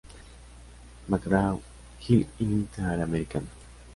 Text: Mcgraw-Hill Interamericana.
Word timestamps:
Mcgraw-Hill 1.09 2.25
Interamericana. 2.43 3.45